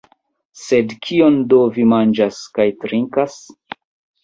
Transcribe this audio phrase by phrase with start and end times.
[0.61, 3.39] Sed kion do vi manĝas kaj trinkas?